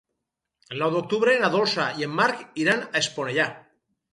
[0.75, 3.47] El nou d'octubre na Dolça i en Marc iran a Esponellà.